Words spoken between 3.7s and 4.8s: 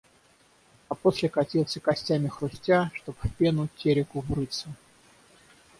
Тереку врыться.